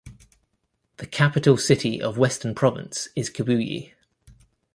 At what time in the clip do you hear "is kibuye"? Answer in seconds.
3.15-3.93